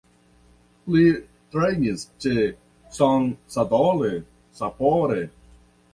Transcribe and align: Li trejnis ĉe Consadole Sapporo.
Li 0.93 1.01
trejnis 1.55 2.07
ĉe 2.25 2.47
Consadole 2.97 4.11
Sapporo. 4.63 5.21